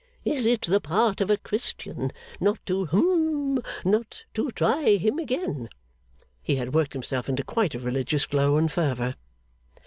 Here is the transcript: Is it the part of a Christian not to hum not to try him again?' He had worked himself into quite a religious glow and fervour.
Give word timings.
Is 0.25 0.47
it 0.47 0.61
the 0.63 0.81
part 0.81 1.21
of 1.21 1.29
a 1.29 1.37
Christian 1.37 2.11
not 2.39 2.57
to 2.65 2.87
hum 2.87 3.61
not 3.85 4.23
to 4.33 4.49
try 4.51 4.95
him 4.97 5.19
again?' 5.19 5.69
He 6.41 6.55
had 6.55 6.73
worked 6.73 6.93
himself 6.93 7.29
into 7.29 7.43
quite 7.43 7.75
a 7.75 7.79
religious 7.79 8.25
glow 8.25 8.57
and 8.57 8.71
fervour. 8.71 9.13